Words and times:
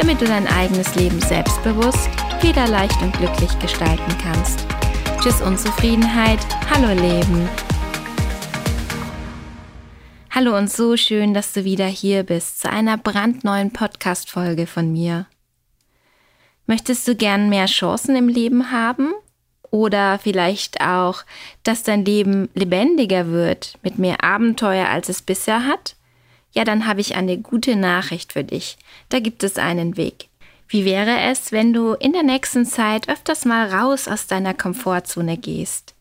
damit 0.00 0.18
du 0.18 0.24
dein 0.24 0.46
eigenes 0.46 0.94
Leben 0.94 1.20
selbstbewusst, 1.20 2.08
federleicht 2.40 3.02
und 3.02 3.12
glücklich 3.18 3.58
gestalten 3.58 4.16
kannst. 4.22 4.66
Tschüss 5.20 5.42
Unzufriedenheit, 5.42 6.38
hallo 6.70 6.98
Leben. 6.98 7.46
Hallo 10.30 10.56
und 10.56 10.72
so 10.72 10.96
schön, 10.96 11.34
dass 11.34 11.52
du 11.52 11.64
wieder 11.64 11.84
hier 11.84 12.22
bist 12.22 12.62
zu 12.62 12.70
einer 12.70 12.96
brandneuen 12.96 13.74
Podcast-Folge 13.74 14.66
von 14.66 14.90
mir. 14.90 15.26
Möchtest 16.66 17.06
du 17.06 17.14
gern 17.14 17.50
mehr 17.50 17.66
Chancen 17.66 18.16
im 18.16 18.28
Leben 18.28 18.72
haben? 18.72 19.12
Oder 19.70 20.18
vielleicht 20.18 20.80
auch, 20.80 21.24
dass 21.62 21.82
dein 21.82 22.06
Leben 22.06 22.48
lebendiger 22.54 23.26
wird, 23.26 23.74
mit 23.82 23.98
mehr 23.98 24.24
Abenteuer, 24.24 24.88
als 24.88 25.10
es 25.10 25.20
bisher 25.20 25.66
hat? 25.66 25.94
Ja, 26.52 26.64
dann 26.64 26.86
habe 26.86 27.00
ich 27.00 27.14
eine 27.16 27.38
gute 27.38 27.76
Nachricht 27.76 28.32
für 28.32 28.44
dich. 28.44 28.76
Da 29.08 29.20
gibt 29.20 29.42
es 29.44 29.56
einen 29.56 29.96
Weg. 29.96 30.28
Wie 30.68 30.84
wäre 30.84 31.20
es, 31.20 31.52
wenn 31.52 31.72
du 31.72 31.94
in 31.94 32.12
der 32.12 32.22
nächsten 32.22 32.64
Zeit 32.64 33.08
öfters 33.08 33.44
mal 33.44 33.72
raus 33.72 34.06
aus 34.06 34.26
deiner 34.26 34.54
Komfortzone 34.54 35.36
gehst? 35.36 35.94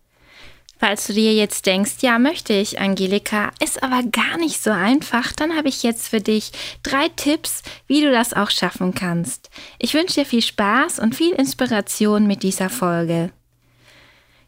Falls 0.79 1.07
du 1.07 1.13
dir 1.13 1.33
jetzt 1.33 1.65
denkst, 1.65 1.95
ja, 2.01 2.19
möchte 2.19 2.53
ich, 2.53 2.79
Angelika, 2.79 3.51
ist 3.61 3.83
aber 3.83 4.01
gar 4.03 4.37
nicht 4.37 4.63
so 4.63 4.71
einfach, 4.71 5.33
dann 5.33 5.57
habe 5.57 5.67
ich 5.67 5.83
jetzt 5.83 6.07
für 6.07 6.21
dich 6.21 6.51
drei 6.83 7.09
Tipps, 7.09 7.63
wie 7.87 8.01
du 8.01 8.11
das 8.11 8.33
auch 8.33 8.49
schaffen 8.49 8.93
kannst. 8.95 9.49
Ich 9.77 9.93
wünsche 9.93 10.21
dir 10.21 10.25
viel 10.25 10.41
Spaß 10.41 10.99
und 10.99 11.15
viel 11.15 11.33
Inspiration 11.33 12.27
mit 12.27 12.43
dieser 12.43 12.69
Folge. 12.69 13.31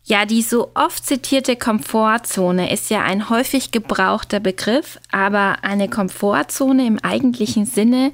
Ja, 0.04 0.26
die 0.26 0.42
so 0.42 0.72
oft 0.74 1.06
zitierte 1.06 1.56
Komfortzone 1.56 2.72
ist 2.72 2.90
ja 2.90 3.04
ein 3.04 3.30
häufig 3.30 3.72
gebrauchter 3.72 4.40
Begriff, 4.40 5.00
aber 5.12 5.64
eine 5.64 5.90
Komfortzone 5.90 6.88
im 6.88 7.00
eigentlichen 7.00 7.66
Sinne 7.66 8.12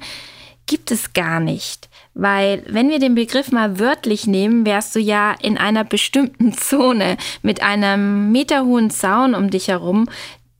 gibt 0.66 0.90
es 0.90 1.14
gar 1.14 1.40
nicht. 1.40 1.88
Weil 2.14 2.62
wenn 2.68 2.90
wir 2.90 2.98
den 2.98 3.14
Begriff 3.14 3.52
mal 3.52 3.78
wörtlich 3.78 4.26
nehmen, 4.26 4.66
wärst 4.66 4.94
du 4.94 5.00
ja 5.00 5.34
in 5.40 5.56
einer 5.56 5.84
bestimmten 5.84 6.52
Zone 6.56 7.16
mit 7.42 7.62
einem 7.62 8.32
meterhohen 8.32 8.90
Zaun 8.90 9.34
um 9.34 9.50
dich 9.50 9.68
herum, 9.68 10.08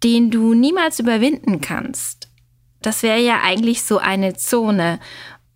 den 0.02 0.30
du 0.30 0.54
niemals 0.54 0.98
überwinden 0.98 1.60
kannst. 1.60 2.28
Das 2.80 3.02
wäre 3.02 3.20
ja 3.20 3.40
eigentlich 3.42 3.82
so 3.82 3.98
eine 3.98 4.34
Zone. 4.34 5.00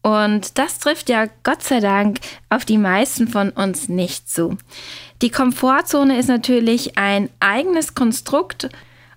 Und 0.03 0.59
das 0.59 0.79
trifft 0.79 1.09
ja 1.09 1.27
Gott 1.45 1.63
sei 1.63 1.81
Dank 1.81 2.19
auf 2.51 2.65
die 2.65 2.79
meisten 2.79 3.29
von 3.29 3.51
uns 3.51 3.89
nicht 3.89 4.29
zu. 4.29 4.59
Die 5.23 5.31
Komfortzone 5.31 6.19
ist 6.19 6.29
natürlich 6.29 6.99
ein 6.99 7.31
eigenes 7.39 7.95
Konstrukt. 7.95 8.69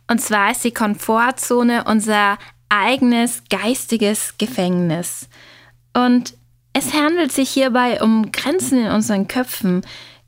Und 0.07 0.21
zwar 0.21 0.51
ist 0.51 0.63
die 0.63 0.73
Komfortzone 0.73 1.85
unser 1.85 2.37
eigenes 2.69 3.43
geistiges 3.49 4.37
Gefängnis. 4.37 5.27
Und 5.93 6.35
es 6.73 6.93
handelt 6.93 7.31
sich 7.31 7.49
hierbei 7.49 8.01
um 8.01 8.31
Grenzen 8.31 8.85
in 8.85 8.91
unseren 8.91 9.27
Köpfen, 9.27 9.81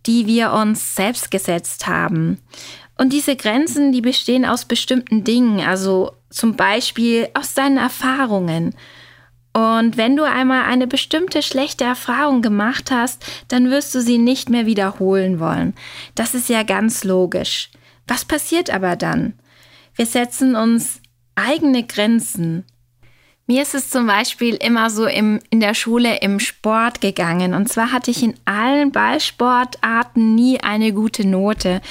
die 0.08 0.26
wir 0.26 0.54
uns 0.54 0.96
selbst 0.96 1.30
gesetzt 1.30 1.88
haben. 1.88 2.40
Und 2.98 3.14
diese 3.14 3.36
Grenzen, 3.36 3.92
die 3.92 4.02
bestehen 4.02 4.46
aus 4.46 4.66
bestimmten 4.66 5.24
Dingen, 5.24 5.60
also 5.60 6.14
zum 6.30 6.56
Beispiel 6.56 7.30
aus 7.34 7.54
deinen 7.54 7.78
Erfahrungen. 7.78 8.74
Und 9.58 9.98
wenn 9.98 10.16
du 10.16 10.24
einmal 10.24 10.66
eine 10.66 10.86
bestimmte 10.86 11.42
schlechte 11.42 11.84
Erfahrung 11.84 12.44
gemacht 12.44 12.92
hast, 12.92 13.26
dann 13.48 13.72
wirst 13.72 13.96
du 13.96 14.02
sie 14.02 14.20
nicht 14.20 14.52
mehr 14.52 14.68
wiederholen 14.68 15.40
wollen. 15.40 15.74
Das 16.14 16.36
ist 16.36 16.48
ja 16.48 16.62
ganz 16.62 17.04
logisch. 17.04 17.72
Was 18.06 18.24
passiert 18.24 18.70
aber 18.70 18.96
dann? 18.96 19.34
Wir 19.96 20.06
setzen 20.06 20.56
uns 20.56 21.02
eigene 21.34 21.84
Grenzen. 21.88 22.66
Mir 23.48 23.64
ist 23.64 23.74
es 23.74 23.90
zum 23.90 24.06
Beispiel 24.06 24.54
immer 24.58 24.92
so 24.92 25.08
im, 25.08 25.40
in 25.50 25.60
der 25.60 25.74
Schule 25.74 26.20
im 26.20 26.40
Sport 26.40 27.02
gegangen. 27.02 27.56
Und 27.56 27.68
zwar 27.68 27.92
hatte 27.92 28.12
ich 28.12 28.22
in 28.22 28.36
allen 28.46 28.92
Ballsportarten 28.92 30.36
nie 30.36 30.60
eine 30.62 30.94
gute 30.94 31.26
Note 31.26 31.82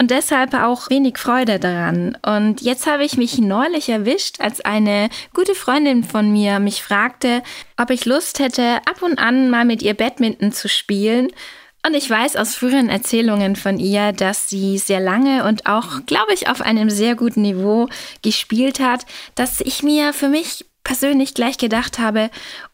und 0.00 0.10
deshalb 0.10 0.54
auch 0.54 0.88
wenig 0.88 1.18
Freude 1.18 1.58
daran. 1.58 2.16
Und 2.24 2.62
jetzt 2.62 2.86
habe 2.86 3.04
ich 3.04 3.18
mich 3.18 3.36
neulich 3.36 3.90
erwischt, 3.90 4.40
als 4.40 4.62
eine 4.62 5.10
gute 5.34 5.54
Freundin 5.54 6.04
von 6.04 6.32
mir 6.32 6.58
mich 6.58 6.82
fragte, 6.82 7.42
ob 7.76 7.90
ich 7.90 8.06
Lust 8.06 8.38
hätte, 8.38 8.76
ab 8.86 9.02
und 9.02 9.18
an 9.18 9.50
mal 9.50 9.66
mit 9.66 9.82
ihr 9.82 9.92
Badminton 9.92 10.52
zu 10.52 10.70
spielen. 10.70 11.28
Und 11.86 11.94
ich 11.94 12.08
weiß 12.08 12.36
aus 12.36 12.54
früheren 12.54 12.88
Erzählungen 12.88 13.56
von 13.56 13.78
ihr, 13.78 14.12
dass 14.12 14.48
sie 14.48 14.78
sehr 14.78 15.00
lange 15.00 15.44
und 15.44 15.66
auch, 15.66 16.06
glaube 16.06 16.32
ich, 16.32 16.48
auf 16.48 16.62
einem 16.62 16.88
sehr 16.88 17.14
guten 17.14 17.42
Niveau 17.42 17.86
gespielt 18.22 18.80
hat, 18.80 19.04
dass 19.34 19.60
ich 19.60 19.82
mir 19.82 20.14
für 20.14 20.28
mich 20.28 20.64
persönlich 20.90 21.34
gleich 21.34 21.56
gedacht 21.56 22.00
habe, 22.00 22.30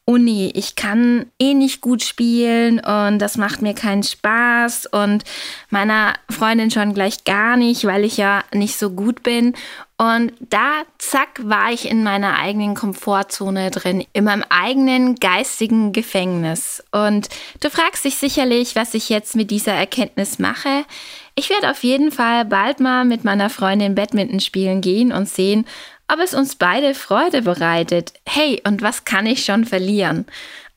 oh 0.07 0.17
nee, 0.17 0.51
ich 0.55 0.75
kann 0.75 1.27
eh 1.39 1.53
nicht 1.53 1.83
gut 1.83 2.03
spielen 2.03 2.81
und 2.81 3.19
das 3.19 3.37
macht 3.37 3.61
mir 3.61 3.75
keinen 3.75 4.05
Spaß 4.05 4.87
und 4.87 5.23
meiner 5.69 6.15
Freundin 6.31 6.71
schon 6.71 6.95
gleich 6.95 7.25
gar 7.25 7.59
nicht, 7.59 7.85
weil 7.85 8.05
ich 8.05 8.17
ja 8.17 8.43
nicht 8.55 8.79
so 8.79 8.89
gut 8.89 9.23
bin. 9.23 9.53
Und 9.99 10.33
da, 10.41 10.85
zack, 10.97 11.41
war 11.43 11.73
ich 11.73 11.91
in 11.91 12.05
meiner 12.05 12.39
eigenen 12.39 12.75
Komfortzone 12.75 13.71
drin, 13.71 14.07
in 14.15 14.25
meinem 14.25 14.45
eigenen 14.49 15.17
geistigen 15.17 15.93
Gefängnis. 15.93 16.83
Und 16.93 17.29
du 17.61 17.69
fragst 17.69 18.07
dich 18.07 18.17
sicherlich, 18.17 18.77
was 18.77 18.95
ich 18.95 19.11
jetzt 19.11 19.37
mit 19.37 19.51
dieser 19.51 19.75
Erkenntnis 19.75 20.39
mache. 20.39 20.87
Ich 21.35 21.51
werde 21.51 21.71
auf 21.71 21.85
jeden 21.85 22.11
Fall 22.11 22.47
bald 22.47 22.81
mal 22.81 23.05
mit 23.05 23.25
meiner 23.25 23.51
Freundin 23.51 23.95
Badminton 23.95 24.41
spielen 24.41 24.81
gehen 24.81 25.13
und 25.13 25.29
sehen, 25.29 25.67
ob 26.13 26.21
es 26.21 26.35
uns 26.35 26.57
beide 26.57 26.95
Freude 26.95 27.43
bereitet. 27.43 28.13
Hey, 28.27 28.63
und 28.67 28.83
was 28.83 29.05
kann 29.05 29.27
ich 29.27 29.45
schon 29.45 29.65
verlieren? 29.65 30.27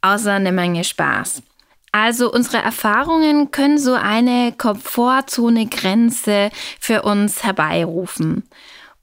Außer 0.02 0.34
eine 0.34 0.52
Menge 0.52 0.84
Spaß. 0.84 1.44
Also 1.92 2.32
unsere 2.32 2.58
Erfahrungen 2.58 3.52
können 3.52 3.78
so 3.80 3.94
eine 3.94 4.54
Komfortzone-Grenze 4.58 6.52
für 6.80 7.02
uns 7.02 7.44
herbeirufen. 7.44 8.44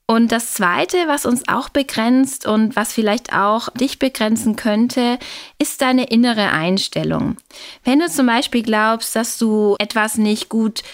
Und 0.08 0.30
das 0.30 0.54
Zweite, 0.54 1.08
was 1.08 1.26
uns 1.26 1.48
auch 1.48 1.68
begrenzt 1.68 2.46
und 2.46 2.76
was 2.76 2.92
vielleicht 2.92 3.32
auch 3.32 3.68
dich 3.70 3.98
begrenzen 3.98 4.54
könnte, 4.54 5.18
ist 5.58 5.82
deine 5.82 6.04
innere 6.04 6.52
Einstellung. 6.52 7.38
Wenn 7.82 7.98
du 7.98 8.08
zum 8.08 8.26
Beispiel 8.26 8.62
glaubst, 8.62 9.16
dass 9.16 9.36
du 9.36 9.74
etwas 9.80 10.16
nicht 10.16 10.48
gut 10.48 10.84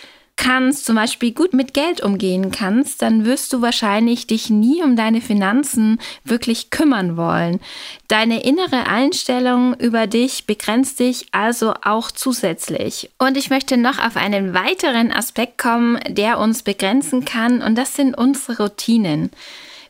kannst, 0.43 0.85
zum 0.85 0.97
Beispiel 0.97 1.33
gut 1.33 1.55
mit 1.55 1.73
Geld 1.73 2.03
umgehen 2.03 2.51
kannst, 2.51 3.01
dann 3.01 3.25
wirst 3.25 3.53
du 3.53 3.63
wahrscheinlich 3.63 4.27
dich 4.27 4.51
nie 4.51 4.83
um 4.83 4.97
deine 4.97 5.21
Finanzen 5.21 6.01
wirklich 6.25 6.71
kümmern 6.71 7.17
wollen. 7.17 7.61
Deine 8.09 8.43
innere 8.43 8.89
Einstellung 8.89 9.75
über 9.75 10.09
dich 10.09 10.45
begrenzt 10.47 10.99
dich 10.99 11.27
also 11.31 11.75
auch 11.83 12.11
zusätzlich. 12.11 13.11
Und 13.19 13.37
ich 13.37 13.51
möchte 13.51 13.77
noch 13.77 14.05
auf 14.05 14.17
einen 14.17 14.53
weiteren 14.53 15.13
Aspekt 15.13 15.59
kommen, 15.59 16.01
der 16.09 16.41
uns 16.41 16.65
begrenzen 16.65 17.25
kann, 17.25 17.63
und 17.63 17.79
das 17.79 17.95
sind 17.95 18.19
unsere 18.19 18.65
Routinen. 18.65 19.31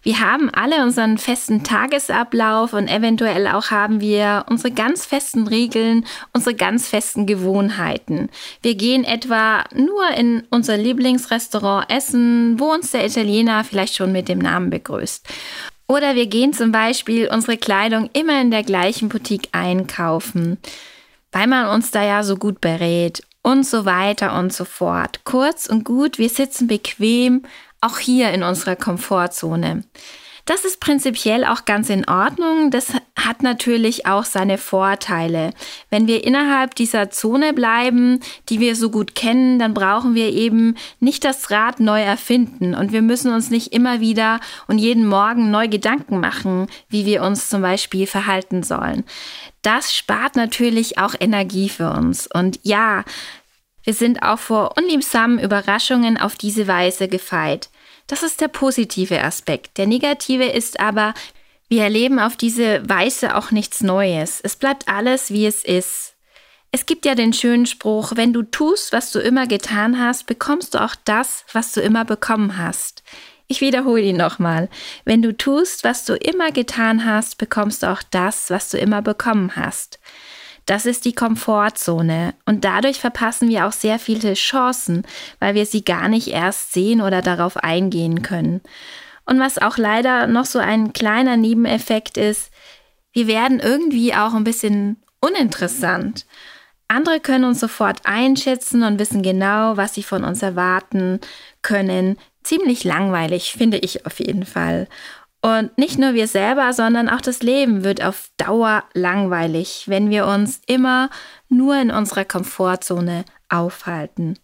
Wir 0.03 0.19
haben 0.19 0.51
alle 0.51 0.83
unseren 0.83 1.17
festen 1.17 1.63
Tagesablauf 1.63 2.73
und 2.73 2.89
eventuell 2.89 3.47
auch 3.47 3.71
haben 3.71 4.01
wir 4.01 4.45
unsere 4.51 4.73
ganz 4.73 5.07
festen 5.07 5.47
Regeln, 5.47 6.05
unsere 6.33 6.57
ganz 6.57 6.89
festen 6.89 7.25
Gewohnheiten. 7.25 8.29
Wir 8.63 8.75
gehen 8.75 9.05
etwa 9.05 9.65
nur 9.75 10.09
in 10.17 10.43
unser 10.51 10.77
Lieblingsrestaurant 10.77 11.89
essen, 11.89 12.59
wo 12.59 12.73
uns 12.73 12.91
der 12.91 13.07
Italiener 13.07 13.63
vielleicht 13.63 13.95
schon 13.95 14.11
mit 14.11 14.29
dem 14.29 14.41
Namen 14.41 14.71
begrüßt. 14.71 15.25
Oder 15.87 16.17
wir 16.17 16.27
gehen 16.27 16.53
zum 16.53 16.73
Beispiel 16.73 17.29
unsere 17.29 17.57
Kleidung 17.57 18.11
immer 18.13 18.41
in 18.41 18.51
der 18.51 18.65
gleichen 18.65 19.09
Boutique 19.09 19.51
einkaufen, 19.53 20.59
weil 21.31 21.47
man 21.47 21.69
uns 21.69 21.93
da 21.93 22.03
ja 22.03 22.25
so 22.25 22.37
gut 22.37 22.61
berät 22.61 23.23
und 23.43 23.67
so 23.67 23.85
weiter 23.85 24.37
und 24.39 24.53
so 24.53 24.65
fort. 24.65 25.21
Kurz 25.25 25.67
und 25.67 25.85
gut, 25.85 26.19
wir 26.19 26.29
sitzen 26.29 26.67
bequem 26.67 27.43
auch 27.83 27.99
hier 27.99 28.31
in 28.33 28.43
unserer 28.43 28.77
Komfortzone. 28.77 29.85
Das 30.45 30.65
ist 30.65 30.81
prinzipiell 30.81 31.45
auch 31.45 31.67
ganz 31.67 31.89
in 31.89 32.09
Ordnung. 32.09 32.73
Das 32.73 32.93
hat 33.17 33.45
natürlich 33.45 34.07
auch 34.07 34.25
seine 34.25 34.59
Vorteile. 34.59 35.53
Wenn 35.89 36.09
wir 36.09 36.25
innerhalb 36.25 36.75
dieser 36.75 37.11
Zone 37.11 37.53
bleiben, 37.53 38.19
die 38.49 38.59
wir 38.59 38.75
so 38.75 38.91
gut 38.91 39.15
kennen, 39.15 39.61
dann 39.61 39.73
brauchen 39.73 40.17
wir 40.17 40.31
eben 40.33 40.75
nicht 40.99 41.25
das 41.25 41.53
Rad 41.53 41.79
neu 41.79 42.03
erfinden 42.03 42.75
und 42.75 42.91
wir 42.91 43.03
müssen 43.03 43.33
uns 43.33 43.51
nicht 43.51 43.73
immer 43.73 44.01
wieder 44.01 44.41
und 44.67 44.79
jeden 44.79 45.07
Morgen 45.07 45.53
neu 45.53 45.69
Gedanken 45.69 46.19
machen, 46.19 46.67
wie 46.89 47.07
wir 47.07 47.23
uns 47.23 47.49
zum 47.49 47.63
Beispiel 47.63 48.07
verhalten 48.07 48.63
sollen. 48.65 49.05
das 49.63 49.95
spart 49.95 50.35
natürlich 50.35 50.99
auch 50.99 51.15
Energie 51.21 51.69
für 51.69 51.93
uns. 51.93 52.27
Und 52.27 52.59
ja, 52.65 53.05
wir 53.85 53.95
sind 53.95 54.25
auch 54.25 54.41
vor 54.41 54.77
unliebsamen 54.77 55.39
Überraschungen 55.39 56.19
auf 56.19 56.35
diese 56.35 56.67
Weise 56.67 57.07
gefeit. 57.07 57.71
Das 58.13 58.23
ist 58.23 58.43
der 58.43 58.49
positive 58.49 59.25
Aspekt. 59.25 59.79
Der 59.79 59.87
negative 59.87 60.45
ist 60.45 60.79
aber, 60.79 61.15
wir 61.71 61.85
erleben 61.85 62.19
auf 62.19 62.37
diese 62.37 62.87
Weise 62.87 63.35
auch 63.37 63.53
nichts 63.53 63.83
Neues. 63.83 64.39
Es 64.43 64.55
bleibt 64.55 64.87
alles, 64.87 65.31
wie 65.31 65.47
es 65.47 65.65
ist. 65.65 66.13
Es 66.73 66.85
gibt 66.85 67.07
ja 67.07 67.15
den 67.15 67.33
schönen 67.33 67.65
Spruch, 67.65 68.13
wenn 68.15 68.35
du 68.35 68.43
tust, 68.43 68.93
was 68.93 69.13
du 69.13 69.19
immer 69.19 69.47
getan 69.47 69.99
hast, 69.99 70.27
bekommst 70.27 70.75
du 70.75 70.83
auch 70.85 70.95
das, 71.07 71.47
was 71.55 71.73
du 71.73 71.81
immer 71.81 72.05
bekommen 72.05 72.59
hast. 72.59 73.03
Ich 73.49 73.63
wiederhole 73.63 74.03
ihn 74.03 74.19
nochmal. 74.19 74.69
Wenn 75.07 75.23
du 75.23 75.35
tust, 75.35 75.83
was 75.83 76.05
du 76.05 76.15
immer 76.15 76.53
getan 76.53 77.07
hast, 77.07 77.39
bekommst 77.39 77.83
du 77.83 77.91
auch 77.91 78.03
das, 78.11 78.51
was 78.51 78.69
du 78.69 78.77
immer 78.77 79.01
bekommen 79.01 79.57
hast. 79.57 79.99
Das 80.67 80.87
ist 80.87 81.05
die 81.05 81.15
Komfortzone 81.15 82.35
und 82.47 82.65
dadurch 82.65 83.01
verpassen 83.01 83.49
wir 83.49 83.67
auch 83.67 83.73
sehr 83.73 83.99
viele 83.99 84.35
Chancen, 84.35 85.03
weil 85.41 85.55
wir 85.55 85.67
sie 85.67 85.85
gar 85.85 86.09
nicht 86.09 86.29
erst 86.29 86.73
sehen 86.73 87.01
oder 87.01 87.21
darauf 87.21 87.57
eingehen 87.57 88.23
können. 88.23 88.61
Und 89.25 89.41
was 89.41 89.59
auch 89.59 89.77
leider 89.77 90.27
noch 90.27 90.45
so 90.45 90.59
ein 90.59 90.93
kleiner 90.93 91.37
Nebeneffekt 91.37 92.17
ist, 92.17 92.51
wir 93.13 93.27
werden 93.27 93.61
irgendwie 93.61 94.15
auch 94.15 94.35
ein 94.35 94.45
bisschen 94.45 95.03
uninteressant. 95.21 96.27
Andere 96.89 97.21
können 97.21 97.45
uns 97.45 97.61
sofort 97.61 98.01
einschätzen 98.05 98.83
und 98.83 98.99
wissen 98.99 99.23
genau, 99.23 99.77
was 99.77 99.95
sie 99.95 100.03
von 100.03 100.25
uns 100.25 100.43
erwarten 100.43 101.21
können. 101.63 102.19
Ziemlich 102.43 102.85
langweilig, 102.85 103.53
finde 103.53 103.79
ich 103.79 104.05
auf 104.05 104.19
jeden 104.19 104.45
Fall. 104.45 104.89
Und 105.45 105.77
nicht 105.77 105.99
nur 105.99 106.15
wir 106.15 106.29
selber, 106.29 106.73
sondern 106.73 107.09
auch 107.09 107.21
das 107.21 107.43
Leben 107.43 107.83
wird 107.83 108.03
auf 108.03 108.31
Dauer 108.37 108.85
langweilig, 108.95 109.85
wenn 109.89 110.09
wir 110.09 110.27
uns 110.27 110.63
immer 110.67 111.11
nur 111.49 111.77
in 111.77 111.91
unserer 111.91 112.25
Komfortzone 112.25 113.25
aufhalten. 113.49 114.39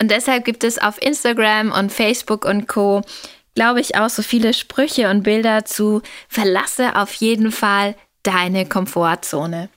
Und 0.00 0.10
deshalb 0.10 0.44
gibt 0.44 0.64
es 0.64 0.78
auf 0.78 1.00
Instagram 1.00 1.70
und 1.70 1.92
Facebook 1.92 2.44
und 2.44 2.66
Co, 2.66 3.02
glaube 3.54 3.80
ich, 3.80 3.96
auch 3.96 4.10
so 4.10 4.22
viele 4.22 4.52
Sprüche 4.54 5.08
und 5.08 5.22
Bilder 5.22 5.64
zu 5.64 6.02
Verlasse 6.28 6.96
auf 6.96 7.14
jeden 7.14 7.52
Fall 7.52 7.94
deine 8.24 8.66
Komfortzone. 8.66 9.68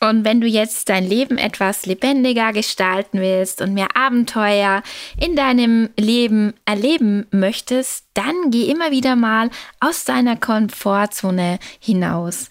Und 0.00 0.24
wenn 0.26 0.42
du 0.42 0.46
jetzt 0.46 0.90
dein 0.90 1.08
Leben 1.08 1.38
etwas 1.38 1.86
lebendiger 1.86 2.52
gestalten 2.52 3.18
willst 3.18 3.62
und 3.62 3.72
mehr 3.72 3.96
Abenteuer 3.96 4.82
in 5.18 5.36
deinem 5.36 5.88
Leben 5.98 6.52
erleben 6.66 7.26
möchtest, 7.30 8.04
dann 8.12 8.50
geh 8.50 8.70
immer 8.70 8.90
wieder 8.90 9.16
mal 9.16 9.50
aus 9.80 10.04
deiner 10.04 10.36
Komfortzone 10.36 11.58
hinaus. 11.80 12.50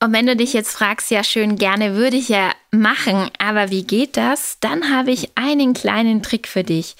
Und 0.00 0.12
wenn 0.12 0.26
du 0.26 0.36
dich 0.36 0.52
jetzt 0.52 0.76
fragst, 0.76 1.10
ja 1.10 1.24
schön, 1.24 1.56
gerne 1.56 1.96
würde 1.96 2.16
ich 2.16 2.28
ja 2.28 2.52
machen, 2.70 3.30
aber 3.38 3.70
wie 3.70 3.82
geht 3.82 4.16
das? 4.16 4.58
Dann 4.60 4.94
habe 4.94 5.10
ich 5.10 5.36
einen 5.36 5.74
kleinen 5.74 6.22
Trick 6.22 6.46
für 6.46 6.62
dich. 6.62 6.94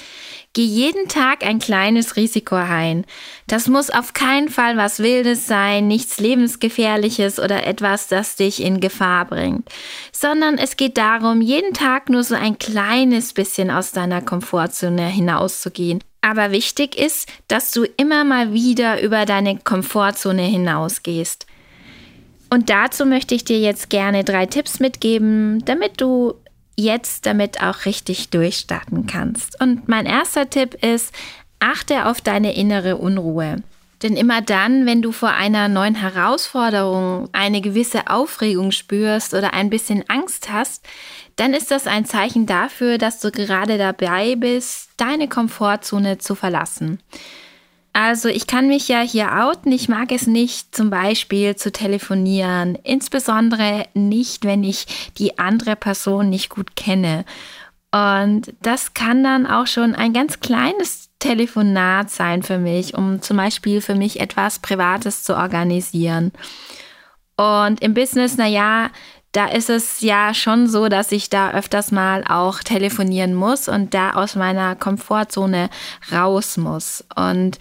Geh 0.53 0.65
jeden 0.65 1.07
Tag 1.07 1.45
ein 1.45 1.61
kleines 1.61 2.17
Risiko 2.17 2.57
ein. 2.57 3.05
Das 3.47 3.69
muss 3.69 3.91
auf 3.91 4.15
keinen 4.15 4.49
Fall 4.49 4.77
was 4.77 4.99
Wildes 4.99 5.47
sein, 5.47 5.87
nichts 5.87 6.19
Lebensgefährliches 6.19 7.39
oder 7.39 7.65
etwas, 7.65 8.09
das 8.09 8.35
dich 8.35 8.61
in 8.61 8.81
Gefahr 8.81 9.27
bringt, 9.27 9.69
sondern 10.11 10.59
es 10.59 10.77
geht 10.77 10.99
darum, 10.99 11.41
jeden 11.41 11.75
Tag 11.75 12.09
nur 12.09 12.25
so 12.25 12.35
ein 12.35 12.59
kleines 12.59 13.33
bisschen 13.33 13.71
aus 13.71 13.93
deiner 13.93 14.23
Komfortzone 14.23 15.07
hinauszugehen. 15.07 16.03
Aber 16.21 16.51
wichtig 16.51 16.99
ist, 16.99 17.29
dass 17.47 17.71
du 17.71 17.85
immer 17.97 18.25
mal 18.25 18.53
wieder 18.53 19.01
über 19.01 19.25
deine 19.25 19.59
Komfortzone 19.59 20.43
hinausgehst. 20.43 21.47
Und 22.51 22.71
dazu 22.71 23.05
möchte 23.05 23.35
ich 23.35 23.45
dir 23.45 23.59
jetzt 23.59 23.91
gerne 23.91 24.25
drei 24.25 24.47
Tipps 24.47 24.81
mitgeben, 24.81 25.65
damit 25.65 26.01
du 26.01 26.35
jetzt 26.77 27.27
damit 27.27 27.63
auch 27.63 27.85
richtig 27.85 28.31
durchstarten 28.31 29.07
kannst. 29.07 29.61
Und 29.61 29.89
mein 29.89 30.07
erster 30.07 30.49
Tipp 30.49 30.75
ist, 30.83 31.13
achte 31.59 32.07
auf 32.07 32.21
deine 32.21 32.55
innere 32.55 32.97
Unruhe. 32.97 33.63
Denn 34.03 34.17
immer 34.17 34.41
dann, 34.41 34.87
wenn 34.87 35.03
du 35.03 35.11
vor 35.11 35.31
einer 35.31 35.67
neuen 35.67 35.97
Herausforderung 35.97 37.29
eine 37.33 37.61
gewisse 37.61 38.09
Aufregung 38.09 38.71
spürst 38.71 39.35
oder 39.35 39.55
ein 39.55 39.71
bisschen 39.71 40.05
Angst 40.09 40.53
hast, 40.53 40.87
dann 41.35 41.53
ist 41.53 41.73
das 41.73 41.89
ein 41.89 42.05
Zeichen 42.05 42.47
dafür, 42.47 42.99
dass 42.99 43.19
du 43.19 43.33
gerade 43.33 43.77
dabei 43.77 44.37
bist, 44.37 44.91
deine 44.99 45.29
Komfortzone 45.29 46.19
zu 46.19 46.37
verlassen. 46.37 47.01
Also 48.01 48.29
ich 48.29 48.47
kann 48.47 48.69
mich 48.69 48.87
ja 48.87 49.01
hier 49.01 49.33
outen. 49.33 49.73
Ich 49.73 49.89
mag 49.89 50.13
es 50.13 50.29
nicht, 50.29 50.73
zum 50.73 50.89
Beispiel 50.89 51.57
zu 51.57 51.73
telefonieren. 51.73 52.79
Insbesondere 52.85 53.87
nicht, 53.93 54.45
wenn 54.45 54.63
ich 54.63 55.11
die 55.19 55.41
andere 55.41 55.75
Person 55.75 56.31
nicht 56.31 56.49
gut 56.49 56.77
kenne. 56.77 57.25
Und 57.91 58.55
das 58.63 58.95
kann 58.95 59.25
dann 59.25 59.49
auch 59.49 59.67
schon 59.67 59.97
ein 59.97 60.13
ganz 60.13 60.39
kleines 60.39 61.11
Telefonat 61.19 62.09
sein 62.11 62.45
für 62.45 62.59
mich, 62.59 62.95
um 62.95 63.21
zum 63.21 63.37
Beispiel 63.37 63.81
für 63.81 63.97
mich 63.97 64.21
etwas 64.21 64.61
Privates 64.61 65.25
zu 65.25 65.37
organisieren. 65.37 66.31
Und 67.37 67.83
im 67.83 67.95
Business, 67.95 68.37
naja, 68.37 68.91
da 69.33 69.47
ist 69.47 69.69
es 69.69 70.01
ja 70.01 70.33
schon 70.33 70.69
so, 70.69 70.89
dass 70.89 71.13
ich 71.13 71.29
da 71.29 71.53
öfters 71.53 71.93
mal 71.93 72.25
auch 72.25 72.61
telefonieren 72.61 73.35
muss 73.35 73.69
und 73.69 73.93
da 73.95 74.13
aus 74.13 74.37
meiner 74.37 74.75
Komfortzone 74.75 75.69
raus 76.13 76.57
muss. 76.57 77.05
Und 77.15 77.59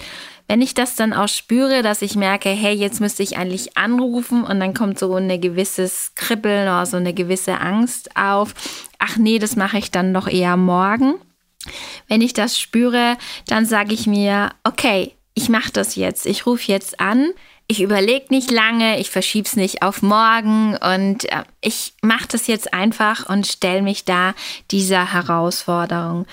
wenn 0.47 0.61
ich 0.61 0.73
das 0.73 0.95
dann 0.95 1.13
auch 1.13 1.27
spüre, 1.27 1.81
dass 1.81 2.01
ich 2.01 2.15
merke, 2.15 2.49
hey, 2.49 2.73
jetzt 2.73 3.01
müsste 3.01 3.21
ich 3.21 3.37
eigentlich 3.37 3.77
anrufen 3.77 4.45
und 4.45 4.61
dann 4.61 4.73
kommt 4.73 4.97
so 4.97 5.13
ein 5.15 5.41
gewisses 5.41 6.13
Kribbeln 6.15 6.63
oder 6.63 6.85
so 6.85 6.97
eine 6.97 7.13
gewisse 7.13 7.59
Angst 7.59 8.15
auf, 8.15 8.53
ach 8.97 9.17
nee, 9.17 9.39
das 9.39 9.57
mache 9.57 9.77
ich 9.77 9.91
dann 9.91 10.13
noch 10.13 10.27
eher 10.27 10.55
morgen. 10.55 11.15
Wenn 12.07 12.21
ich 12.21 12.31
das 12.31 12.57
spüre, 12.57 13.17
dann 13.47 13.65
sage 13.65 13.93
ich 13.93 14.07
mir, 14.07 14.51
okay, 14.63 15.13
ich 15.33 15.49
mache 15.49 15.71
das 15.73 15.95
jetzt, 15.95 16.25
ich 16.25 16.45
rufe 16.45 16.71
jetzt 16.71 17.01
an 17.01 17.33
ich 17.67 17.81
überlege 17.81 18.27
nicht 18.29 18.49
lange, 18.49 18.99
ich 18.99 19.09
verschiebe 19.09 19.45
es 19.45 19.55
nicht 19.55 19.81
auf 19.81 20.01
morgen 20.01 20.77
und 20.77 21.25
äh, 21.25 21.43
ich 21.61 21.93
mache 22.01 22.27
das 22.29 22.47
jetzt 22.47 22.73
einfach 22.73 23.27
und 23.29 23.45
stelle 23.45 23.81
mich 23.81 24.05
da 24.05 24.33
dieser 24.71 25.13
Herausforderung. 25.13 26.25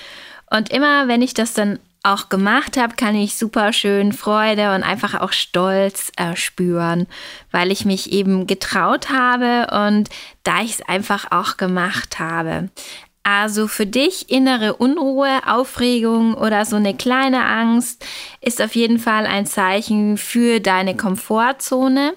Und 0.51 0.71
immer, 0.71 1.09
wenn 1.09 1.23
ich 1.23 1.35
das 1.35 1.53
dann 1.53 1.81
auch 2.05 2.29
gemacht 2.29 2.77
habe, 2.77 2.95
kann 2.95 3.17
ich 3.17 3.35
super 3.35 3.73
schön 3.73 4.13
Freude 4.13 4.75
und 4.75 4.83
einfach 4.83 5.21
auch 5.21 5.33
Stolz 5.33 6.13
äh, 6.17 6.37
spüren, 6.37 7.07
weil 7.51 7.73
ich 7.73 7.85
mich 7.85 8.13
eben 8.13 8.47
getraut 8.47 9.09
habe 9.09 9.67
und 9.87 10.11
da 10.45 10.61
ich 10.61 10.73
es 10.73 10.83
einfach 10.83 11.33
auch 11.33 11.57
gemacht 11.57 12.19
habe. 12.19 12.69
Also 13.27 13.69
für 13.69 13.87
dich 13.87 14.31
innere 14.31 14.77
Unruhe, 14.77 15.41
Aufregung 15.47 16.35
oder 16.35 16.67
so 16.67 16.77
eine 16.77 16.95
kleine 16.95 17.47
Angst 17.47 18.05
ist 18.43 18.61
auf 18.61 18.75
jeden 18.75 18.99
Fall 18.99 19.25
ein 19.25 19.47
Zeichen 19.47 20.19
für 20.19 20.61
deine 20.61 20.95
Komfortzone. 20.95 22.13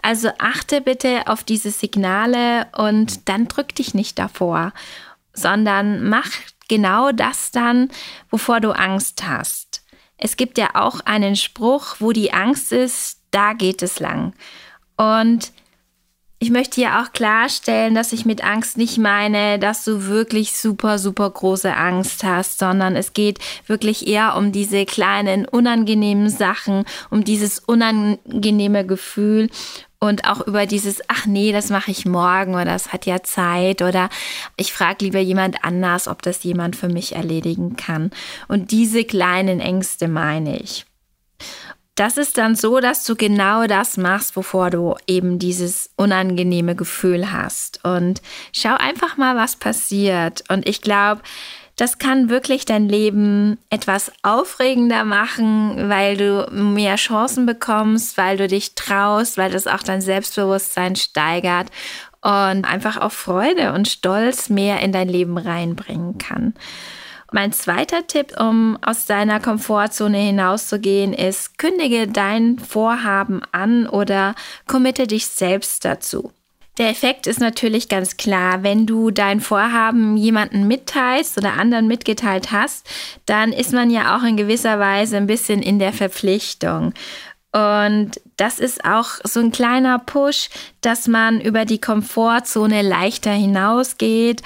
Also 0.00 0.30
achte 0.38 0.80
bitte 0.80 1.26
auf 1.26 1.42
diese 1.42 1.72
Signale 1.72 2.68
und 2.76 3.28
dann 3.28 3.48
drück 3.48 3.74
dich 3.74 3.94
nicht 3.94 4.16
davor, 4.16 4.72
sondern 5.32 6.08
mach 6.08 6.30
genau 6.68 7.10
das 7.10 7.50
dann, 7.50 7.90
wovor 8.30 8.60
du 8.60 8.70
Angst 8.70 9.26
hast. 9.26 9.82
Es 10.18 10.36
gibt 10.36 10.56
ja 10.56 10.70
auch 10.74 11.00
einen 11.00 11.34
Spruch, 11.34 11.96
wo 11.98 12.12
die 12.12 12.32
Angst 12.32 12.70
ist, 12.70 13.20
da 13.32 13.54
geht 13.54 13.82
es 13.82 13.98
lang. 13.98 14.34
Und 14.96 15.50
ich 16.44 16.50
möchte 16.50 16.82
hier 16.82 17.00
auch 17.00 17.10
klarstellen, 17.12 17.94
dass 17.94 18.12
ich 18.12 18.26
mit 18.26 18.44
Angst 18.44 18.76
nicht 18.76 18.98
meine, 18.98 19.58
dass 19.58 19.82
du 19.82 20.08
wirklich 20.08 20.54
super, 20.54 20.98
super 20.98 21.30
große 21.30 21.74
Angst 21.74 22.22
hast, 22.22 22.58
sondern 22.58 22.96
es 22.96 23.14
geht 23.14 23.38
wirklich 23.66 24.06
eher 24.06 24.36
um 24.36 24.52
diese 24.52 24.84
kleinen, 24.84 25.46
unangenehmen 25.46 26.28
Sachen, 26.28 26.84
um 27.08 27.24
dieses 27.24 27.60
unangenehme 27.60 28.84
Gefühl 28.84 29.48
und 30.00 30.26
auch 30.28 30.46
über 30.46 30.66
dieses, 30.66 31.00
ach 31.08 31.24
nee, 31.24 31.50
das 31.50 31.70
mache 31.70 31.90
ich 31.90 32.04
morgen 32.04 32.52
oder 32.52 32.66
das 32.66 32.92
hat 32.92 33.06
ja 33.06 33.22
Zeit 33.22 33.80
oder 33.80 34.10
ich 34.58 34.74
frage 34.74 35.02
lieber 35.06 35.20
jemand 35.20 35.64
anders, 35.64 36.08
ob 36.08 36.20
das 36.20 36.44
jemand 36.44 36.76
für 36.76 36.90
mich 36.90 37.16
erledigen 37.16 37.76
kann. 37.76 38.10
Und 38.48 38.70
diese 38.70 39.04
kleinen 39.04 39.60
Ängste 39.60 40.08
meine 40.08 40.60
ich 40.60 40.84
das 41.94 42.16
ist 42.16 42.38
dann 42.38 42.56
so, 42.56 42.80
dass 42.80 43.04
du 43.04 43.14
genau 43.14 43.66
das 43.66 43.96
machst, 43.96 44.36
wovor 44.36 44.70
du 44.70 44.96
eben 45.06 45.38
dieses 45.38 45.90
unangenehme 45.96 46.74
Gefühl 46.74 47.32
hast. 47.32 47.84
Und 47.84 48.20
schau 48.52 48.74
einfach 48.74 49.16
mal, 49.16 49.36
was 49.36 49.56
passiert. 49.56 50.42
Und 50.48 50.68
ich 50.68 50.80
glaube, 50.80 51.22
das 51.76 51.98
kann 51.98 52.28
wirklich 52.28 52.64
dein 52.64 52.88
Leben 52.88 53.58
etwas 53.70 54.12
aufregender 54.22 55.04
machen, 55.04 55.88
weil 55.88 56.16
du 56.16 56.48
mehr 56.52 56.96
Chancen 56.96 57.46
bekommst, 57.46 58.16
weil 58.16 58.36
du 58.36 58.46
dich 58.46 58.74
traust, 58.74 59.38
weil 59.38 59.50
das 59.50 59.66
auch 59.66 59.82
dein 59.82 60.00
Selbstbewusstsein 60.00 60.94
steigert 60.94 61.68
und 62.20 62.64
einfach 62.64 63.00
auch 63.00 63.12
Freude 63.12 63.72
und 63.72 63.88
Stolz 63.88 64.48
mehr 64.48 64.80
in 64.80 64.92
dein 64.92 65.08
Leben 65.08 65.36
reinbringen 65.36 66.18
kann. 66.18 66.54
Mein 67.34 67.50
zweiter 67.50 68.06
Tipp, 68.06 68.38
um 68.38 68.78
aus 68.80 69.06
deiner 69.06 69.40
Komfortzone 69.40 70.18
hinauszugehen, 70.18 71.12
ist, 71.12 71.58
kündige 71.58 72.06
dein 72.06 72.60
Vorhaben 72.60 73.42
an 73.50 73.88
oder 73.88 74.36
committe 74.68 75.08
dich 75.08 75.26
selbst 75.26 75.84
dazu. 75.84 76.30
Der 76.78 76.90
Effekt 76.90 77.26
ist 77.26 77.40
natürlich 77.40 77.88
ganz 77.88 78.16
klar. 78.16 78.62
Wenn 78.62 78.86
du 78.86 79.10
dein 79.10 79.40
Vorhaben 79.40 80.16
jemanden 80.16 80.68
mitteilst 80.68 81.36
oder 81.36 81.54
anderen 81.54 81.88
mitgeteilt 81.88 82.52
hast, 82.52 82.88
dann 83.26 83.52
ist 83.52 83.72
man 83.72 83.90
ja 83.90 84.16
auch 84.16 84.22
in 84.22 84.36
gewisser 84.36 84.78
Weise 84.78 85.16
ein 85.16 85.26
bisschen 85.26 85.60
in 85.60 85.80
der 85.80 85.92
Verpflichtung. 85.92 86.94
Und 87.50 88.12
das 88.36 88.60
ist 88.60 88.84
auch 88.84 89.08
so 89.24 89.40
ein 89.40 89.50
kleiner 89.50 89.98
Push, 89.98 90.50
dass 90.82 91.08
man 91.08 91.40
über 91.40 91.64
die 91.64 91.80
Komfortzone 91.80 92.82
leichter 92.82 93.32
hinausgeht. 93.32 94.40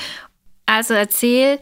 Also 0.65 0.95
erzähl 0.95 1.59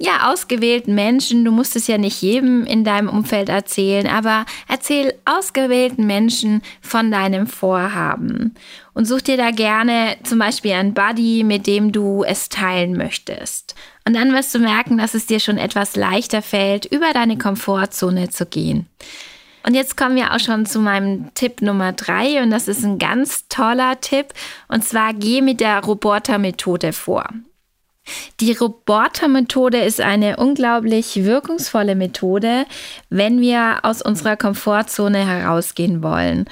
ja, 0.00 0.30
ausgewählten 0.30 0.94
Menschen, 0.94 1.44
du 1.44 1.50
musst 1.50 1.74
es 1.74 1.88
ja 1.88 1.98
nicht 1.98 2.22
jedem 2.22 2.64
in 2.64 2.84
deinem 2.84 3.08
Umfeld 3.08 3.48
erzählen, 3.48 4.06
aber 4.06 4.46
erzähl 4.68 5.12
ausgewählten 5.24 6.06
Menschen 6.06 6.62
von 6.80 7.10
deinem 7.10 7.48
Vorhaben 7.48 8.54
und 8.94 9.06
such 9.06 9.22
dir 9.22 9.36
da 9.36 9.50
gerne 9.50 10.16
zum 10.22 10.38
Beispiel 10.38 10.72
einen 10.72 10.94
Buddy, 10.94 11.42
mit 11.42 11.66
dem 11.66 11.90
du 11.90 12.22
es 12.22 12.48
teilen 12.48 12.96
möchtest. 12.96 13.74
Und 14.06 14.14
dann 14.14 14.32
wirst 14.32 14.54
du 14.54 14.60
merken, 14.60 14.98
dass 14.98 15.14
es 15.14 15.26
dir 15.26 15.40
schon 15.40 15.58
etwas 15.58 15.96
leichter 15.96 16.42
fällt, 16.42 16.86
über 16.86 17.12
deine 17.12 17.36
Komfortzone 17.36 18.30
zu 18.30 18.46
gehen. 18.46 18.86
Und 19.66 19.74
jetzt 19.74 19.96
kommen 19.96 20.14
wir 20.14 20.32
auch 20.32 20.38
schon 20.38 20.64
zu 20.64 20.78
meinem 20.78 21.34
Tipp 21.34 21.60
Nummer 21.60 21.92
drei 21.92 22.40
und 22.40 22.50
das 22.50 22.68
ist 22.68 22.84
ein 22.84 23.00
ganz 23.00 23.48
toller 23.48 24.00
Tipp 24.00 24.32
und 24.68 24.84
zwar 24.84 25.12
geh 25.12 25.42
mit 25.42 25.58
der 25.58 25.82
Robotermethode 25.82 26.92
vor. 26.92 27.28
Die 28.40 28.52
Robotermethode 28.52 29.78
ist 29.78 30.00
eine 30.00 30.36
unglaublich 30.36 31.24
wirkungsvolle 31.24 31.94
Methode, 31.94 32.66
wenn 33.10 33.40
wir 33.40 33.80
aus 33.82 34.02
unserer 34.02 34.36
Komfortzone 34.36 35.26
herausgehen 35.26 36.02
wollen. 36.02 36.46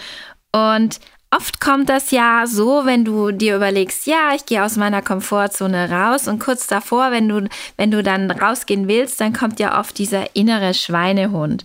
Und 0.53 1.01
Oft 1.35 1.61
kommt 1.61 1.89
das 1.89 2.13
ja 2.13 2.45
so, 2.47 2.83
wenn 2.85 3.05
du 3.05 3.33
dir 3.33 3.57
überlegst, 3.57 4.07
ja, 4.07 4.31
ich 4.35 4.47
gehe 4.47 4.65
aus 4.65 4.77
meiner 4.77 5.03
Komfortzone 5.03 5.91
raus 5.91 6.29
und 6.29 6.39
kurz 6.39 6.69
davor, 6.69 7.11
wenn 7.11 7.29
du, 7.29 7.49
wenn 7.77 7.91
du 7.91 8.03
dann 8.03 8.31
rausgehen 8.31 8.87
willst, 8.87 9.21
dann 9.21 9.33
kommt 9.33 9.59
ja 9.59 9.79
oft 9.79 9.99
dieser 9.99 10.37
innere 10.37 10.73
Schweinehund. 10.73 11.65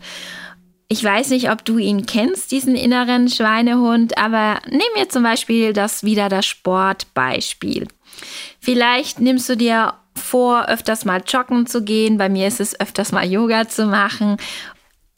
Ich 0.88 1.02
weiß 1.02 1.30
nicht, 1.30 1.52
ob 1.52 1.64
du 1.64 1.78
ihn 1.78 2.06
kennst, 2.06 2.52
diesen 2.52 2.76
inneren 2.76 3.30
Schweinehund, 3.30 4.18
aber 4.18 4.60
nimm 4.68 4.82
mir 4.96 5.08
zum 5.08 5.24
Beispiel 5.24 5.72
das 5.72 6.04
wieder 6.04 6.28
das 6.28 6.46
Sportbeispiel. 6.46 7.88
Vielleicht 8.60 9.20
nimmst 9.20 9.50
du 9.50 9.58
dir 9.58 9.96
vor, 10.16 10.66
öfters 10.68 11.06
mal 11.06 11.22
joggen 11.26 11.66
zu 11.68 11.84
gehen. 11.84 12.18
Bei 12.18 12.30
mir 12.30 12.48
ist 12.48 12.60
es 12.60 12.80
öfters 12.80 13.12
mal 13.12 13.26
Yoga 13.26 13.68
zu 13.68 13.86
machen. 13.86 14.38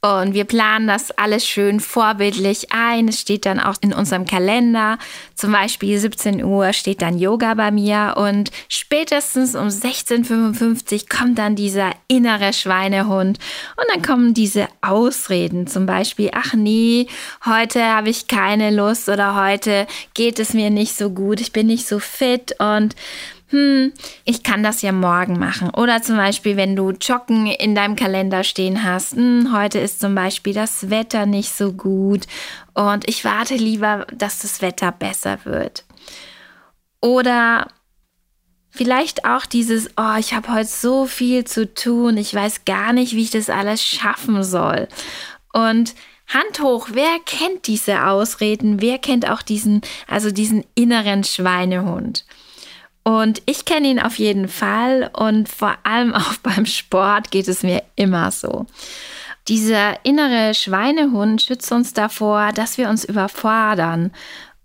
Und 0.04 0.34
wir 0.34 0.44
planen 0.44 0.86
das 0.86 1.12
alles 1.12 1.48
schön 1.48 1.80
vorbildlich 1.80 2.74
ein. 2.74 3.08
Es 3.08 3.22
steht 3.22 3.46
dann 3.46 3.62
auch 3.62 3.76
in 3.80 3.94
unserem 3.94 4.26
Kalender. 4.26 4.98
Zum 5.34 5.54
Beispiel 5.54 5.98
17 5.98 6.44
Uhr 6.44 6.74
steht 6.74 7.02
dann 7.02 7.18
Yoga 7.18 7.54
bei 7.54 7.72
mir 7.72 8.16
und 8.18 8.52
spätestens 8.68 9.56
um 9.56 9.68
16.55 9.68 10.94
Uhr 10.94 11.00
kommt 11.08 11.40
dann 11.40 11.56
dieser 11.56 11.92
innere 12.10 12.52
Schweinehund 12.52 13.40
und 13.78 13.86
dann 13.94 14.02
kommen 14.02 14.34
diese 14.34 14.68
Ausreden. 14.82 15.68
Zum 15.68 15.86
Beispiel, 15.86 16.32
ach 16.34 16.54
nee, 16.54 17.08
heute 17.46 17.82
habe 17.82 18.10
ich 18.10 18.28
keine 18.28 18.72
Lust 18.72 19.08
oder 19.08 19.42
heute 19.42 19.88
geht 20.14 20.38
es 20.38 20.54
mir 20.54 20.70
nicht 20.70 20.98
so 20.98 21.12
gut. 21.12 21.40
Ich 21.40 21.54
bin 21.54 21.68
nicht 21.68 21.88
so 21.88 22.00
fit 22.00 22.56
und 22.60 22.94
hm, 23.54 23.94
ich 24.26 24.42
kann 24.42 24.64
das 24.64 24.82
ja 24.82 24.92
morgen 24.92 25.38
machen. 25.38 25.70
Oder 25.70 26.02
zum 26.02 26.18
Beispiel, 26.18 26.58
wenn 26.58 26.76
du 26.76 26.90
Joggen 26.90 27.46
in 27.46 27.76
deinem 27.76 27.96
Kalender 27.96 28.44
stehen 28.44 28.84
hast, 28.84 29.14
hm, 29.14 29.56
heute 29.56 29.78
ist 29.78 30.00
zum 30.00 30.16
Beispiel 30.16 30.56
das 30.56 30.90
Wetter 30.90 31.28
nicht 31.28 31.54
so 31.56 31.72
gut 31.72 32.26
und 32.74 33.08
ich 33.08 33.24
warte 33.24 33.54
lieber, 33.54 34.08
dass 34.12 34.40
das 34.40 34.64
Wetter 34.64 34.92
besser 34.92 35.38
wird. 35.44 35.86
Oder 37.00 37.68
vielleicht 38.72 39.24
auch 39.24 39.46
dieses, 39.46 39.92
oh, 39.98 40.18
ich 40.18 40.34
habe 40.34 40.52
heute 40.52 40.70
so 40.70 41.06
viel 41.06 41.46
zu 41.46 41.72
tun, 41.72 42.18
ich 42.18 42.34
weiß 42.34 42.66
gar 42.66 42.92
nicht, 42.92 43.14
wie 43.14 43.22
ich 43.22 43.30
das 43.30 43.52
alles 43.52 43.86
schaffen 43.86 44.44
soll. 44.44 44.88
Und 45.54 45.94
Hand 46.28 46.60
hoch, 46.60 46.88
wer 46.94 47.20
kennt 47.24 47.68
diese 47.68 48.08
Ausreden? 48.08 48.82
Wer 48.82 48.98
kennt 48.98 49.30
auch 49.30 49.44
diesen, 49.44 49.82
also 50.08 50.32
diesen 50.32 50.64
inneren 50.74 51.24
Schweinehund? 51.24 52.26
Und 53.04 53.42
ich 53.46 53.66
kenne 53.66 53.90
ihn 53.90 54.00
auf 54.00 54.18
jeden 54.18 54.48
Fall 54.48 55.10
und 55.14 55.50
vor 55.50 55.76
allem 55.84 56.14
auch 56.14 56.36
beim 56.42 56.66
Sport 56.66 57.32
geht 57.32 57.48
es 57.48 57.64
mir 57.64 57.84
immer 57.96 58.32
so. 58.32 58.66
Dieser 59.48 60.06
innere 60.06 60.54
Schweinehund 60.54 61.42
schützt 61.42 61.72
uns 61.72 61.94
davor, 61.94 62.52
dass 62.54 62.78
wir 62.78 62.88
uns 62.88 63.04
überfordern. 63.04 64.12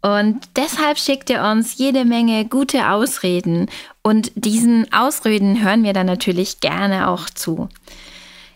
Und 0.01 0.39
deshalb 0.55 0.99
schickt 0.99 1.29
er 1.31 1.51
uns 1.51 1.77
jede 1.79 2.05
Menge 2.05 2.45
gute 2.45 2.89
Ausreden. 2.89 3.69
Und 4.03 4.31
diesen 4.37 4.93
Ausreden 4.93 5.63
hören 5.63 5.83
wir 5.83 5.93
dann 5.93 6.07
natürlich 6.07 6.61
gerne 6.61 7.09
auch 7.09 7.29
zu. 7.29 7.69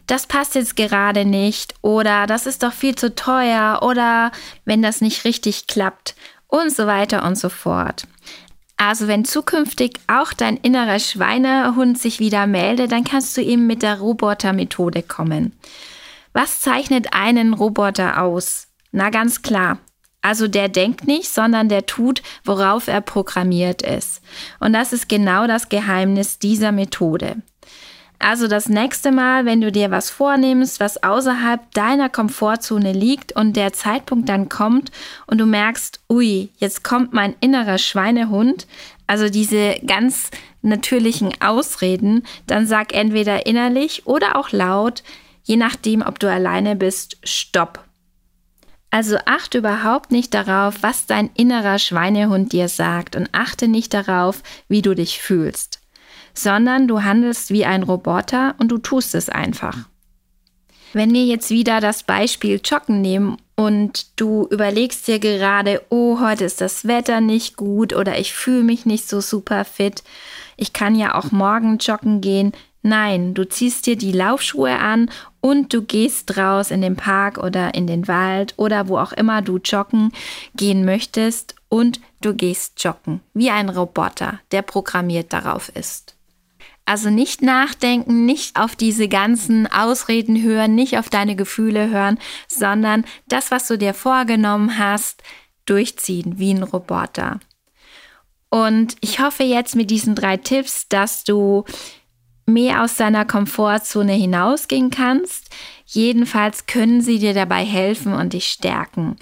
Das 0.06 0.26
passt 0.26 0.54
jetzt 0.54 0.76
gerade 0.76 1.24
nicht 1.24 1.74
oder 1.80 2.26
das 2.26 2.46
ist 2.46 2.62
doch 2.62 2.72
viel 2.72 2.94
zu 2.94 3.14
teuer 3.14 3.80
oder 3.82 4.30
wenn 4.64 4.82
das 4.82 5.00
nicht 5.00 5.24
richtig 5.24 5.66
klappt 5.66 6.14
und 6.48 6.70
so 6.74 6.86
weiter 6.86 7.24
und 7.24 7.36
so 7.36 7.48
fort. 7.48 8.06
Also 8.84 9.06
wenn 9.06 9.24
zukünftig 9.24 10.00
auch 10.08 10.32
dein 10.32 10.56
innerer 10.56 10.98
Schweinehund 10.98 12.00
sich 12.00 12.18
wieder 12.18 12.48
meldet, 12.48 12.90
dann 12.90 13.04
kannst 13.04 13.36
du 13.36 13.40
ihm 13.40 13.68
mit 13.68 13.80
der 13.80 14.00
Robotermethode 14.00 15.04
kommen. 15.04 15.52
Was 16.32 16.60
zeichnet 16.60 17.12
einen 17.12 17.54
Roboter 17.54 18.20
aus? 18.20 18.66
Na 18.90 19.10
ganz 19.10 19.42
klar. 19.42 19.78
Also 20.20 20.48
der 20.48 20.68
denkt 20.68 21.06
nicht, 21.06 21.28
sondern 21.28 21.68
der 21.68 21.86
tut, 21.86 22.22
worauf 22.44 22.88
er 22.88 23.02
programmiert 23.02 23.82
ist. 23.82 24.20
Und 24.58 24.72
das 24.72 24.92
ist 24.92 25.08
genau 25.08 25.46
das 25.46 25.68
Geheimnis 25.68 26.40
dieser 26.40 26.72
Methode. 26.72 27.36
Also 28.22 28.46
das 28.46 28.68
nächste 28.68 29.10
Mal, 29.10 29.46
wenn 29.46 29.60
du 29.60 29.72
dir 29.72 29.90
was 29.90 30.08
vornimmst, 30.08 30.78
was 30.78 31.02
außerhalb 31.02 31.72
deiner 31.72 32.08
Komfortzone 32.08 32.92
liegt 32.92 33.32
und 33.32 33.56
der 33.56 33.72
Zeitpunkt 33.72 34.28
dann 34.28 34.48
kommt 34.48 34.92
und 35.26 35.38
du 35.38 35.44
merkst, 35.44 35.98
ui, 36.08 36.50
jetzt 36.56 36.84
kommt 36.84 37.12
mein 37.12 37.34
innerer 37.40 37.78
Schweinehund, 37.78 38.68
also 39.08 39.28
diese 39.28 39.74
ganz 39.84 40.30
natürlichen 40.62 41.32
Ausreden, 41.40 42.22
dann 42.46 42.68
sag 42.68 42.94
entweder 42.94 43.44
innerlich 43.44 44.06
oder 44.06 44.36
auch 44.36 44.52
laut, 44.52 45.02
je 45.42 45.56
nachdem, 45.56 46.00
ob 46.00 46.20
du 46.20 46.30
alleine 46.30 46.76
bist, 46.76 47.16
stopp. 47.24 47.82
Also 48.90 49.18
achte 49.24 49.58
überhaupt 49.58 50.12
nicht 50.12 50.32
darauf, 50.32 50.76
was 50.82 51.06
dein 51.06 51.28
innerer 51.34 51.80
Schweinehund 51.80 52.52
dir 52.52 52.68
sagt 52.68 53.16
und 53.16 53.30
achte 53.32 53.66
nicht 53.66 53.92
darauf, 53.92 54.44
wie 54.68 54.80
du 54.80 54.94
dich 54.94 55.20
fühlst 55.20 55.81
sondern 56.34 56.88
du 56.88 57.02
handelst 57.02 57.50
wie 57.50 57.64
ein 57.64 57.82
Roboter 57.82 58.54
und 58.58 58.68
du 58.68 58.78
tust 58.78 59.14
es 59.14 59.28
einfach. 59.28 59.76
Wenn 60.92 61.12
wir 61.14 61.24
jetzt 61.24 61.50
wieder 61.50 61.80
das 61.80 62.02
Beispiel 62.02 62.60
Joggen 62.62 63.00
nehmen 63.00 63.38
und 63.56 64.20
du 64.20 64.46
überlegst 64.50 65.08
dir 65.08 65.18
gerade, 65.18 65.82
oh, 65.88 66.20
heute 66.20 66.44
ist 66.44 66.60
das 66.60 66.86
Wetter 66.86 67.20
nicht 67.20 67.56
gut 67.56 67.94
oder 67.94 68.18
ich 68.18 68.34
fühle 68.34 68.62
mich 68.62 68.84
nicht 68.84 69.08
so 69.08 69.20
super 69.20 69.64
fit, 69.64 70.02
ich 70.56 70.72
kann 70.72 70.94
ja 70.94 71.14
auch 71.14 71.32
morgen 71.32 71.78
joggen 71.78 72.20
gehen. 72.20 72.52
Nein, 72.82 73.32
du 73.32 73.48
ziehst 73.48 73.86
dir 73.86 73.96
die 73.96 74.12
Laufschuhe 74.12 74.78
an 74.78 75.10
und 75.40 75.72
du 75.72 75.82
gehst 75.82 76.36
raus 76.36 76.70
in 76.70 76.82
den 76.82 76.96
Park 76.96 77.38
oder 77.38 77.74
in 77.74 77.86
den 77.86 78.06
Wald 78.06 78.54
oder 78.56 78.88
wo 78.88 78.98
auch 78.98 79.12
immer 79.12 79.40
du 79.40 79.58
joggen 79.58 80.12
gehen 80.54 80.84
möchtest 80.84 81.54
und 81.68 82.00
du 82.20 82.34
gehst 82.34 82.82
joggen, 82.82 83.20
wie 83.32 83.50
ein 83.50 83.70
Roboter, 83.70 84.40
der 84.50 84.62
programmiert 84.62 85.32
darauf 85.32 85.70
ist. 85.74 86.11
Also 86.92 87.08
nicht 87.08 87.40
nachdenken, 87.40 88.26
nicht 88.26 88.60
auf 88.60 88.76
diese 88.76 89.08
ganzen 89.08 89.66
Ausreden 89.66 90.42
hören, 90.42 90.74
nicht 90.74 90.98
auf 90.98 91.08
deine 91.08 91.36
Gefühle 91.36 91.88
hören, 91.88 92.18
sondern 92.48 93.06
das, 93.26 93.50
was 93.50 93.66
du 93.66 93.78
dir 93.78 93.94
vorgenommen 93.94 94.76
hast, 94.76 95.22
durchziehen 95.64 96.38
wie 96.38 96.52
ein 96.52 96.62
Roboter. 96.62 97.40
Und 98.50 98.96
ich 99.00 99.20
hoffe 99.20 99.42
jetzt 99.42 99.74
mit 99.74 99.90
diesen 99.90 100.14
drei 100.14 100.36
Tipps, 100.36 100.86
dass 100.86 101.24
du 101.24 101.64
mehr 102.44 102.82
aus 102.82 102.96
deiner 102.96 103.24
Komfortzone 103.24 104.12
hinausgehen 104.12 104.90
kannst. 104.90 105.48
Jedenfalls 105.86 106.66
können 106.66 107.00
sie 107.00 107.18
dir 107.18 107.32
dabei 107.32 107.64
helfen 107.64 108.12
und 108.12 108.34
dich 108.34 108.48
stärken. 108.48 109.16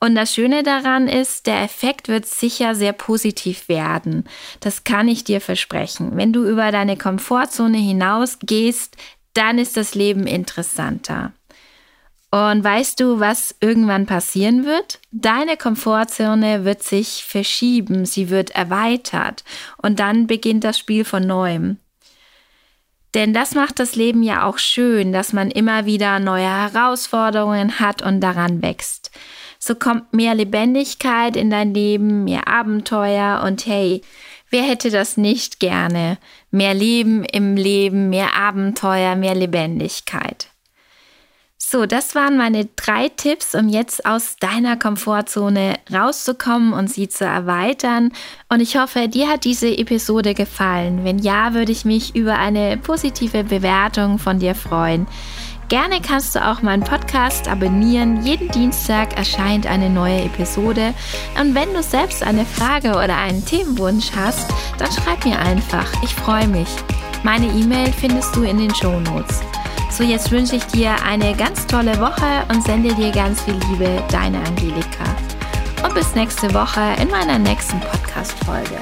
Und 0.00 0.14
das 0.14 0.34
Schöne 0.34 0.62
daran 0.62 1.08
ist, 1.08 1.46
der 1.46 1.62
Effekt 1.62 2.08
wird 2.08 2.26
sicher 2.26 2.74
sehr 2.74 2.92
positiv 2.92 3.68
werden. 3.68 4.24
Das 4.60 4.84
kann 4.84 5.08
ich 5.08 5.24
dir 5.24 5.40
versprechen. 5.40 6.12
Wenn 6.16 6.32
du 6.32 6.44
über 6.44 6.70
deine 6.70 6.96
Komfortzone 6.98 7.78
hinausgehst, 7.78 8.96
dann 9.32 9.58
ist 9.58 9.76
das 9.76 9.94
Leben 9.94 10.26
interessanter. 10.26 11.32
Und 12.30 12.62
weißt 12.62 13.00
du, 13.00 13.20
was 13.20 13.54
irgendwann 13.60 14.04
passieren 14.04 14.64
wird? 14.66 14.98
Deine 15.12 15.56
Komfortzone 15.56 16.64
wird 16.64 16.82
sich 16.82 17.24
verschieben, 17.24 18.04
sie 18.04 18.28
wird 18.28 18.50
erweitert 18.50 19.44
und 19.78 20.00
dann 20.00 20.26
beginnt 20.26 20.64
das 20.64 20.78
Spiel 20.78 21.04
von 21.04 21.26
neuem. 21.26 21.78
Denn 23.14 23.32
das 23.32 23.54
macht 23.54 23.78
das 23.78 23.96
Leben 23.96 24.22
ja 24.22 24.44
auch 24.44 24.58
schön, 24.58 25.12
dass 25.12 25.32
man 25.32 25.50
immer 25.50 25.86
wieder 25.86 26.18
neue 26.18 26.44
Herausforderungen 26.44 27.80
hat 27.80 28.02
und 28.02 28.20
daran 28.20 28.60
wächst. 28.60 29.10
So 29.58 29.74
kommt 29.74 30.12
mehr 30.12 30.34
Lebendigkeit 30.34 31.36
in 31.36 31.50
dein 31.50 31.74
Leben, 31.74 32.24
mehr 32.24 32.48
Abenteuer 32.48 33.42
und 33.44 33.66
hey, 33.66 34.02
wer 34.50 34.62
hätte 34.62 34.90
das 34.90 35.16
nicht 35.16 35.60
gerne? 35.60 36.18
Mehr 36.50 36.74
Leben 36.74 37.24
im 37.24 37.56
Leben, 37.56 38.10
mehr 38.10 38.34
Abenteuer, 38.34 39.16
mehr 39.16 39.34
Lebendigkeit. 39.34 40.48
So, 41.68 41.84
das 41.84 42.14
waren 42.14 42.36
meine 42.36 42.66
drei 42.76 43.08
Tipps, 43.08 43.56
um 43.56 43.68
jetzt 43.68 44.06
aus 44.06 44.36
deiner 44.36 44.76
Komfortzone 44.76 45.74
rauszukommen 45.92 46.72
und 46.72 46.88
sie 46.88 47.08
zu 47.08 47.24
erweitern. 47.24 48.12
Und 48.48 48.60
ich 48.60 48.76
hoffe, 48.76 49.08
dir 49.08 49.28
hat 49.28 49.44
diese 49.44 49.76
Episode 49.76 50.34
gefallen. 50.34 51.02
Wenn 51.02 51.18
ja, 51.18 51.54
würde 51.54 51.72
ich 51.72 51.84
mich 51.84 52.14
über 52.14 52.38
eine 52.38 52.76
positive 52.76 53.42
Bewertung 53.42 54.20
von 54.20 54.38
dir 54.38 54.54
freuen. 54.54 55.08
Gerne 55.68 56.00
kannst 56.00 56.36
du 56.36 56.46
auch 56.46 56.62
meinen 56.62 56.84
Podcast 56.84 57.48
abonnieren. 57.48 58.22
Jeden 58.22 58.48
Dienstag 58.50 59.16
erscheint 59.16 59.66
eine 59.66 59.90
neue 59.90 60.22
Episode. 60.22 60.94
Und 61.40 61.56
wenn 61.56 61.74
du 61.74 61.82
selbst 61.82 62.22
eine 62.22 62.44
Frage 62.44 62.90
oder 62.90 63.16
einen 63.16 63.44
Themenwunsch 63.44 64.12
hast, 64.14 64.48
dann 64.78 64.92
schreib 64.92 65.24
mir 65.24 65.38
einfach. 65.40 65.86
Ich 66.04 66.14
freue 66.14 66.46
mich. 66.46 66.68
Meine 67.24 67.46
E-Mail 67.46 67.92
findest 67.92 68.36
du 68.36 68.44
in 68.44 68.58
den 68.58 68.72
Show 68.76 69.00
Notes. 69.00 69.40
So, 69.90 70.04
jetzt 70.04 70.30
wünsche 70.30 70.54
ich 70.54 70.64
dir 70.66 70.94
eine 71.04 71.34
ganz 71.34 71.66
tolle 71.66 71.98
Woche 71.98 72.44
und 72.48 72.62
sende 72.62 72.94
dir 72.94 73.10
ganz 73.10 73.40
viel 73.42 73.58
Liebe, 73.70 74.00
deine 74.10 74.38
Angelika. 74.38 75.04
Und 75.84 75.94
bis 75.94 76.14
nächste 76.14 76.52
Woche 76.54 76.94
in 77.00 77.10
meiner 77.10 77.40
nächsten 77.40 77.80
Podcast-Folge. 77.80 78.78